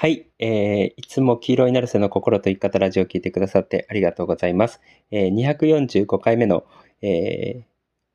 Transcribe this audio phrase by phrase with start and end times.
[0.00, 4.80] はい、えー、いつも黄色いナルセの心と生き方ラジオを聞いてくださってありがとうございます。
[5.10, 6.64] えー、245回目の、
[7.02, 7.62] えー、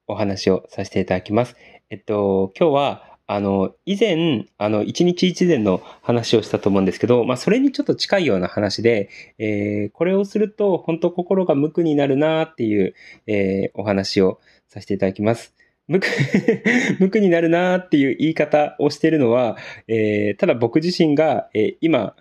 [0.08, 1.56] お話をさせていただきます。
[1.92, 12.96] えっと、今日は、あの、以前、あの、一日一善の話をしたと思うんですけど、まあ、それにちょっと近いような話で、えー、これをすると、本当心が無垢になるなっていう、
[13.28, 14.40] えー、お話を
[14.70, 15.54] させていただきます。
[15.88, 16.08] 無垢
[17.00, 19.58] 無垢になるなっていう言い方をしてるのは、
[19.88, 22.16] えー、ただ僕自身が、えー、今、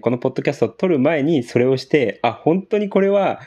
[0.00, 3.40] このポッドキャストを撮る前にそれをして、あ、本当にこれは、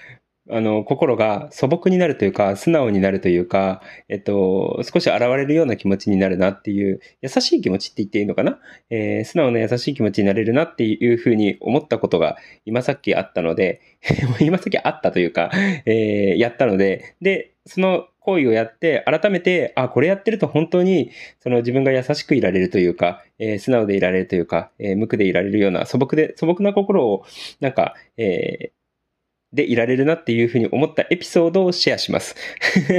[0.49, 8.59] あの、心が素朴になるというか、素直になるというか、えっと、少し現れるような気持ちになるなっていう、優しい気持ちって言っていいのかな？
[8.89, 13.81] えー、素直な優しい気持ちになれるなっていうふうに思ったことが今さっきあったので、
[14.39, 15.51] 今さっきあったというか、
[15.85, 27.23] えー、やったので、で、その行為をやって、改めて、あ、これやってると本当に、その自分が優しくいられるというか、えー、素直でいられるというか、えー、無垢でいられるような素朴で、素朴な心を、
[27.61, 28.76] なんか、えー、
[29.53, 32.35] でいられるなっていうふうに思ったエピソードをシェアします。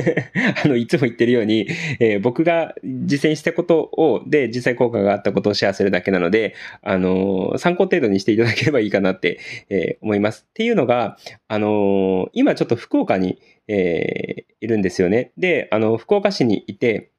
[0.65, 1.69] あの、いつも言ってるように、
[2.01, 9.39] えー、僕が実践したことを、で、実際効果があったことをシェアするだけなので、あのー、参考程度にしていただければいいかなって、
[9.69, 10.47] えー、思います。
[10.49, 13.39] っていうのが、あの今ちょっと福岡に、
[13.71, 15.33] えいるんですよね。
[15.37, 17.11] で、あの、福岡市にいて、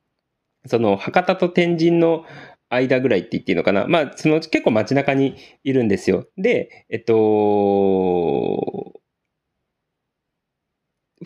[0.65, 2.25] その、博多と天神の、
[2.69, 3.87] 間ぐらいって言っていいのかな。
[3.87, 6.27] まあ、その結構街中にいるんですよ。
[6.37, 8.93] で、えっと、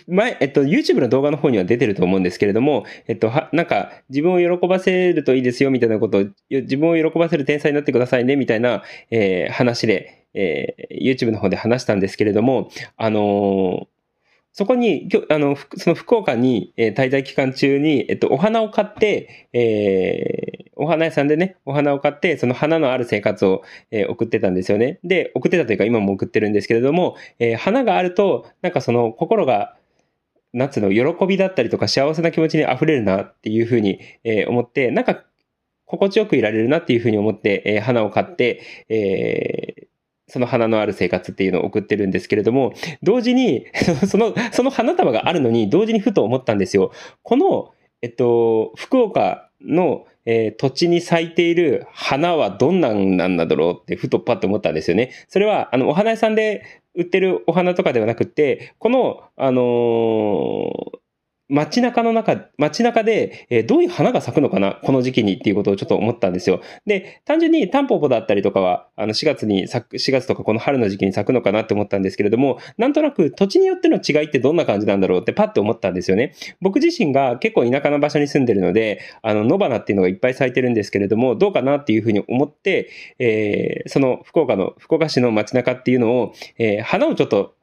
[0.07, 13.93] 前、えっと、YouTube の動画の方には出てると思うんですけれども、えっと、は、なんか、自分を喜ばせるといいですよ、みたいなことを、自分を喜ばせる天才になってくださいね、みたいな、えー、話で、えー、YouTube の方で話したんですけれども、あのー、
[14.55, 24.99] そこに、あの、その福岡に、えー、滞在期間中に、えっと、お花を買って、えー、お花屋さんでね、お花を買って、その花のある生活を、えー、送ってたんですよね。
[25.03, 29.75] で、送ってたというか今も送ってるんですけれども、えー、花があると、なんかその心が、
[30.53, 35.23] なんつうの、喜びだったりとか幸せな気持ちに溢れるなっていうふうに、えー、思って、なんか、
[35.85, 39.87] 心地よくいられるなっていうふうに思って、えー、花を買って、えー、
[40.27, 43.65] その花のある生活っていうのを送ってるんですけれども、同時に、
[44.07, 46.91] その、その花束があるのに、同時にふと思ったんですよ。
[47.23, 47.71] この、
[48.01, 55.11] えっと、福岡の、えー、土地に咲いている花はどんなんなんだろうってふとパッと思ったんですよね。
[55.27, 56.63] それは、あの、お花屋さんで
[56.95, 60.99] 売ってるお花とかではなくて、この、あのー、
[61.53, 66.61] 街中の中、街中で、え、どういう花が咲くのかなこの時期にっていうことをちょっと思ったんですよ。
[66.87, 76.33] で、単純にタンポポだったりとかは、あの4月に咲く、4月とかこの春の時期に咲くのかなって思ったんですけれども、なんとなく土地によっての違いってどんな感じなんだろうってパッと思ったんですよね。
[76.59, 82.89] 僕自身が結構田舎の場所に住んでるので、あの、野花っていうのがいっぱい咲いてるんですけれども、どうかなっていうふうに思って、
[83.19, 87.53] えー、その福岡の、福岡市の街中っていうのを、えー、花をちょっと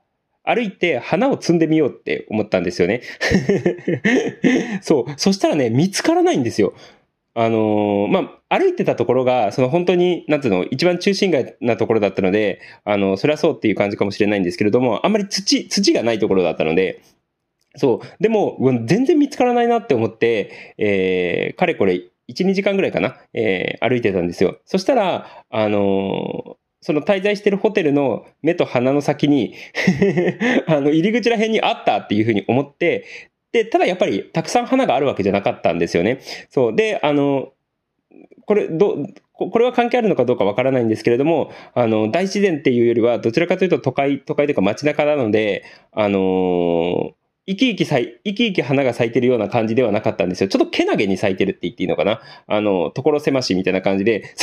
[0.44, 3.02] 歩いて花を摘んでみようって思ったんですよね。
[4.82, 5.12] そう。
[5.16, 6.74] そしたらね、見つからないんですよ。
[7.34, 17.02] あのー、まあ、歩いてたところが、その本当に、なんていうの、一番中心街なところだったので、あの、そりゃそうっていう感じかもしれないんですけれども、あんまり土、土がないところだったので、
[17.76, 18.22] そう。
[18.22, 21.94] でも、全然見つからないなって思って、えー、かれこれ、
[22.28, 24.58] 1、2時間ぐらいかな、えー、歩いてたんですよ。
[24.64, 29.54] そしたら、あのーその滞在してるホテルの目と鼻の先に
[30.66, 33.04] あの、入り口ら辺にあったっていうふうに思って、
[33.52, 36.20] で、ただやっぱりたくさん花があるわけじゃなかったんですよね。
[36.48, 36.76] そう。
[36.76, 37.52] で、あの、
[38.46, 38.96] これ、ど、
[39.32, 47.12] これは関係あるのかどうかわからないんですけれども、あの、大自然っていうよりは、どちらかというと都会、都会というか街中なので、あの
[47.50, 50.48] 生き生き咲い、生き生き花が咲いてるような感じではなかったんですよ。
[50.48, 52.20] ちょっとけなげに咲いてるって言っていいのかな？
[52.46, 54.32] あの、所狭しみたいな感じで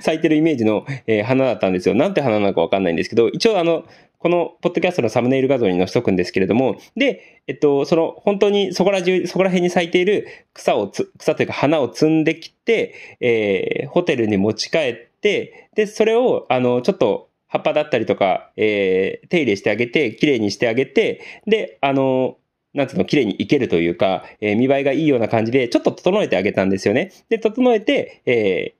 [0.00, 1.94] 咲いてるイメージの、えー、花だったんですよ。
[1.94, 3.84] なんて花なのかわかんないんですけど、一応あの、
[4.18, 22.36] このポッドキャストのサムネイル画像に載せとくんですけれども、で、えっと、その、本当にそこら中、そこら辺に咲いている草をつ、草というか花を摘んできて、えー、ホテルに持ち帰って、で、それを、あの、ちょっと、葉っぱだったりとか、えー、手入れしてあげて、綺麗にしてあげて、で、あの、
[22.74, 27.12] なんつうの、綺麗にいけるというか、えー、見栄えがいいような感じで、ちょっと整えてあげたんですよね。
[27.28, 28.78] で、整えて、えー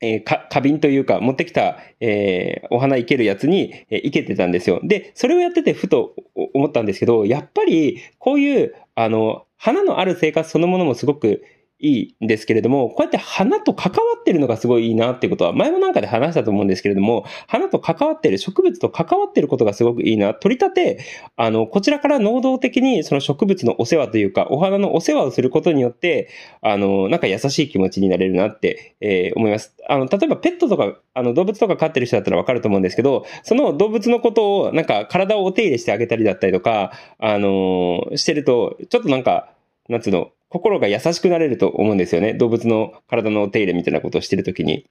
[0.00, 4.80] えー、か、花瓶というか、持ってきた、えー、お花いけるやつに、えー、いけてたんですよ。
[4.82, 6.14] で、それをやっててふと
[6.54, 11.42] 思ったんですけど、やっぱり、こういう、あの、花のある生活そのものもすごく
[11.78, 20.32] いいんですけれども、こうやって花と関わってるのがすごいいいなってことは、前もなんかで話したと思うんですけれども、花と関わってる、植物と関わってることがすごくいいな。
[20.32, 20.98] 取り立て、
[21.36, 26.30] あの、こちらから能動的にその植物のお世話というか、お花のお世話をすることによって、
[26.62, 29.74] あの、なんか優しい気持ちになれるなって、えー、思います。
[29.86, 39.50] あの、例えばペットとか、あの、動物とか飼ってる人だったらわかると思うんですけど、その動物のことを、なんか体をお手入れしてあげたりだったりとか、あのしてると、ちょっとなんか、
[39.88, 42.34] なんつうの、心が優しくなれると思うんですよね。
[42.34, 44.86] 動物の体のお手入れみたいなことをしてるときに。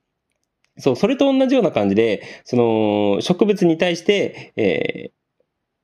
[0.78, 5.12] そう、それと同じような感じで、その、植物に対して、え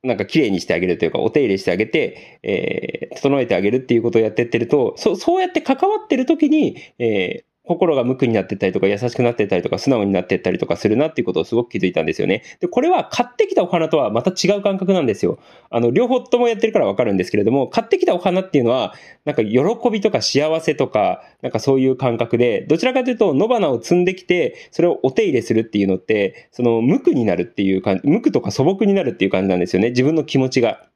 [0.04, 12.42] ー、なんか綺麗にしてあげるというか、お手入れしてあげて、えー、整えてあげるっていうことをやってってると、そそうやって関わってる時に、えー、心が無垢になってったりとか優しくなってたりとか素直になってったりとかするなっていうことをすごく気づいたんですよね。
[12.58, 15.38] で、これは買ってきたお花とはまた違う感覚なんですよ。
[15.70, 18.94] あの、両方ともやってるからわかるんですけれども、買ってきたお花っていうのは、
[19.24, 19.60] なんか喜
[19.92, 29.90] びとか幸せとか、なんかそういう感覚で、どちらかというと野花を摘んできて、それをお手入れするっていうのって、その無垢になるっていう感じ、無垢とか素朴になるっていう感じなんですよね。
[29.90, 30.88] 自分の気持ちが。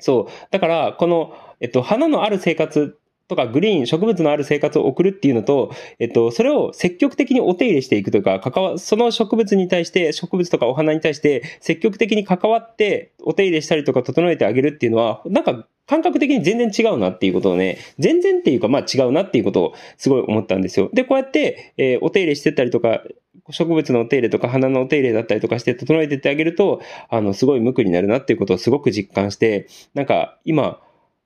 [0.00, 0.32] そう。
[0.50, 20.90] だから、この、えっと、花のある生活とかグリーン、植物のある生活を送るっていうのと、えっと、それを積極的にお手入れしていくというか、関わ、その植物に対して、植物とかお花に対して積極的に関わってお手入れしたりとか整えてあげるっていうのは、なんか感覚的に全然違うなっていうことをね、全然っていうかまあ違うなっていうことをすごい思ったんですよ。
[20.92, 23.02] で、こうやって、えー、お手入れしてたりとか、
[23.50, 30.80] 植物のお手入れとか花のお手入れだったりとかして整えてってあげると、あの、すごい無垢になるなっていうことをすごく実感して、なんか今、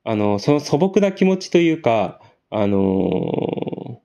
[0.04, 2.20] あの、その素朴な気持ちというか、
[2.50, 4.02] あの、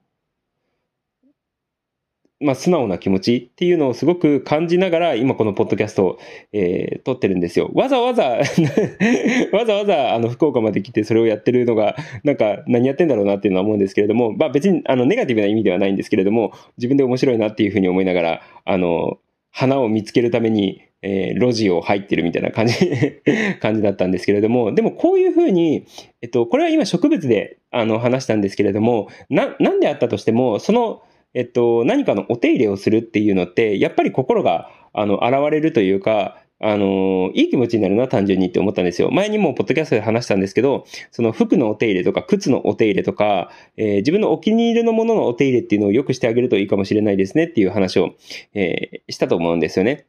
[2.40, 6.18] まあ、素直な気持ちっていうのをすごく感じながら、今このポッドキャストを、
[6.52, 7.68] えー、撮ってるんですよ。
[7.74, 8.38] わざわざ
[9.52, 19.18] わざわざ、あの、福岡まで来てそれをやってるのが、なんか、何やってんだろうなっていうのは思うんですけれども、まあ別に、あの、ネガティブな意味ではないんですけれども、自分で面白いなっていうふうに思いながら、あの、
[19.50, 22.74] 花を見つけるために、えー、路地を入ってるみたいな感じ
[23.60, 25.84] 感じだったんですけれども、でもこういうふうに、
[26.22, 31.02] えっと、これは今植物で、あの、話したんですけれども、な、なんであったとしても、その、
[31.34, 39.10] えっと、何かのお手入れをするっていうのって、やっぱり心が、あの、現れるというか、あの、いい気持ちになるな、単純にって思ったんですよ。
[39.12, 48.14] 前にもポッドキャストで話したんですけど、その服のお手入れとか、靴のお手入れとか、えー、自分のお気に入りのもののお手入れっていうのをよくしてあげるといいかもしれないですねっていう話を、
[48.54, 50.06] えー、したと思うんですよね。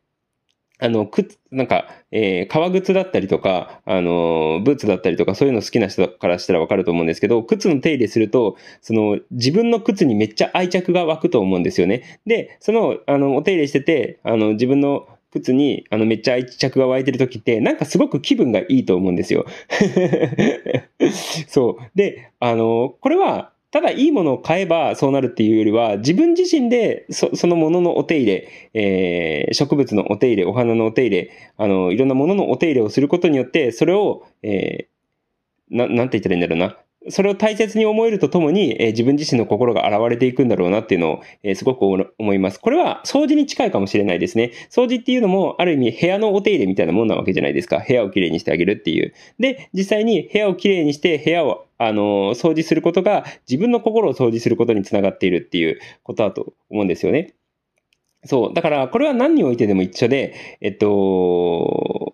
[0.81, 12.21] あの、靴、なんか、えー、革靴だったりとか、あの、ブーツだったりとか、そういうの好きな人からしたらわかると思うんですけど、靴の手入れすると、その、自分の靴にめっちゃ愛着が湧くと思うんですよね。
[12.25, 19.45] で、その、あの、お手入れしてて、あの、自分の靴に、あの、めっちゃ愛着が湧いてる時って、なんかすごく気分がいいと思うんですよ。
[21.47, 21.91] そう。
[21.93, 36.77] で、あの、これは、ただいいものを買えばそうなるっていうよりは、自分自身でそそのもののお手入れ、えー、植物のお手入れ、お花のお手入れ、あの、いろんなもののお手入れをすることによって、それを、えー、な、なんて言ったらいいんだろうな。
[37.07, 42.59] それを大切に思えるとともに、えー、自分自身の心が現れていくんだろうなっていうのを、えー、すごく思います。
[42.59, 44.51] これは掃除に近いかもしれないですね。
[44.69, 47.83] 掃除っていうのも、ある意味部屋のお手入れみたいなもんなわけじゃないですか。
[47.87, 49.13] 部屋をきれいにしてあげるっていう。
[49.39, 57.35] で、実際に部屋をきれいにして部屋をあの、掃除することが自分の心を掃除することにつながっているっていうことだと思うんですよね。
[58.25, 58.53] そう。
[58.53, 62.08] だから、これは何においてでも一緒で、えっと、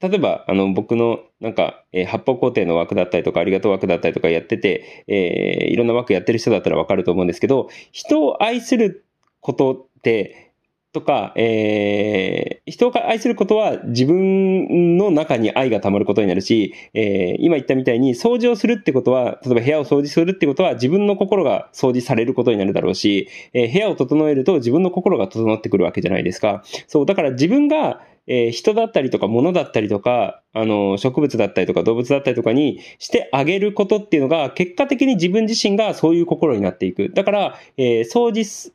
[0.00, 9.04] 例えば、あの、僕の、なんか、えー、発泡工程の枠だったりとか、ありがとう枠だったりとかやってて、えー、いろんな枠やってる人だったらわかると思うんですけど、人を愛する
[9.40, 10.48] ことって、
[10.92, 26.62] とか、えー、人を愛することは自分の中に愛が溜まることになるし、えー、今言ったみたいに掃除をするってことは、例えば部屋を掃除するってことは自分の心が掃除されることになるだろうし、えー、部屋を整えると自分の心が整ってくるわけじゃないですか。
[26.86, 37.10] そう、だから自分が、えー、人だったりとか物だったりとか、あの、植物だったりとか動物だったりとかにしてあげることっていうのが、結果的に自分自身がそういう心になっていく。
[37.14, 38.72] だから、えー、掃除す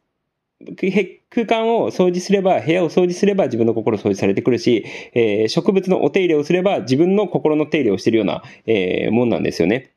[1.29, 9.91] 空間を掃除すれば、部屋を掃除すれば自分の心掃除されてくるし、えー、植物のお手入れをすれば自分の心の手入れをしてるような、えー、もんなんですよね。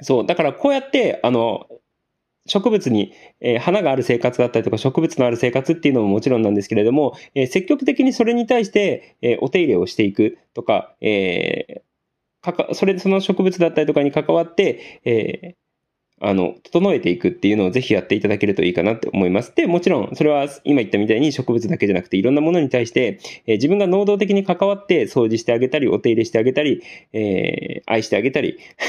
[0.00, 0.26] そう。
[0.26, 1.66] だからこうやって、あの、
[2.46, 11.82] 植物に、えー、花がある生活だったりとか植物のある生活っていうのももちろんなんですけれども、えー、積極的にそれに対して、えー、お手入れをしていくとか、え、
[12.42, 15.56] かか、それ、その植物だったりとかに関わって、え、
[16.18, 19.52] あの、整えていくっていうのをぜひやっていただけるといいかなって思います。
[19.54, 26.82] で、もちろん、それは今言ったみたいに植物だけじゃなくて、いろんなものに対して、えー、自分が能動的に関わって掃除してあげたり、お手入れしてあげたり、
[27.12, 28.58] えー、愛してあげたり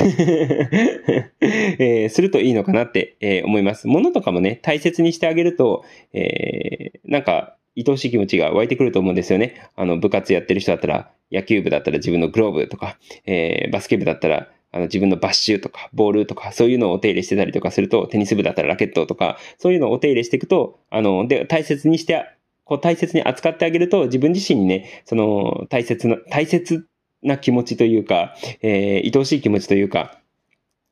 [1.80, 3.88] えー、するといいのかなって、えー、思います。
[3.88, 9.70] 物とかもね、大切にしてあげると、えー、なんか、愛おしい気持ちが湧いてくると思うんですよね。
[9.76, 22.26] あの、部活やってる人だったら、野球部だったら自分のグローブとか、えー、バスケ部だったら、あの自分のバッシュとか、ボールとか、そういうのをお手入れしてたりとかすると、テニス部だったらラケットとか、そういうのをお手入れしていくと、あの、で、大切にして、
[22.66, 26.86] こう大切に扱ってあげると、自分自身にね、その、大切な、大切
[27.24, 30.20] な気持ちというか、えー、愛おしい気持ちというか、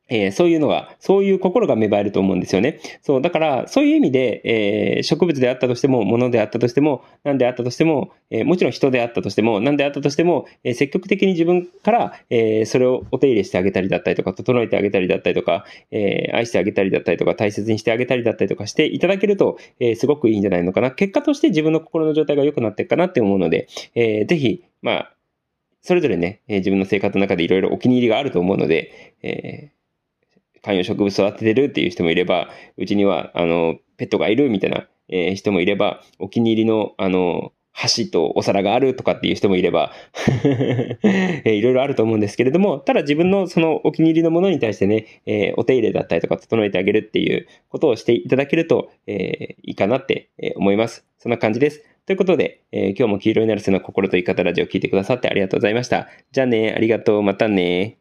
[0.08, 2.80] えー、そういうのが、そういう心が芽生えると思うんですよね。
[3.02, 20.90] そう、だから、そういう意味で、えー、植物であったとしても、物であったとしても、何であったとしても、えー、もちろん人であったとしても、何であったとしても、え積極的に自分から、えそれをお手入れしてあげたりだったりとか、整えてあげたりだったりとか、え愛してあげたりだったりとか、大切にしてあげたりだったりとかしていただけると、えすごくいいんじゃないのかな。
[20.90, 25.12] 結果として自分の心の状態が良くなっていくかなって思うので、えー、ぜひ、まあ、
[25.82, 29.75] それぞれね、え自分の生活の中でいろいろお気に入りがあると思うので、えー
[30.66, 39.92] 観葉植物育ててるっていう人もいれば、うちには、あの、ペットがいるみたいな、えー、人もいれば、お気に入りの、あの、箸とお皿があるとかっていう人もいれば
[40.42, 51.04] えー、いろいろあると思うんですけれども、ただ自分のそのお気に入りのものに対してね、えー、お手入れだったりとか整えてあげるっていうことをしていただけると、えー、いいかなって思います。
[51.18, 51.84] そんな感じです。
[52.06, 56.08] ということで、え今日も黄色いナルセの心と言い方ラジオを聞いてくださってありがとうございました。
[56.32, 57.98] じゃあね、ありがとう、またね。